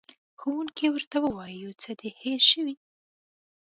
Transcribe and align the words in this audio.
ښوونکی 0.39 0.87
ورته 0.91 1.17
وایي، 1.21 1.55
یو 1.63 1.71
څه 1.81 1.91
دې 1.99 2.09
هېر 2.21 2.39
شوي. 2.51 2.75